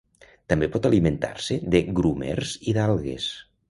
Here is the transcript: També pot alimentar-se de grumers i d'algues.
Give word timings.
També 0.53 0.69
pot 0.75 0.87
alimentar-se 0.91 1.61
de 1.77 1.85
grumers 2.01 2.59
i 2.75 2.79
d'algues. 2.81 3.35